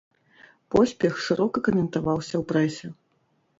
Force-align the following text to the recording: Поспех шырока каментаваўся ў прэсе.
Поспех 0.75 1.19
шырока 1.27 1.57
каментаваўся 1.69 2.35
ў 2.43 2.45
прэсе. 2.55 2.87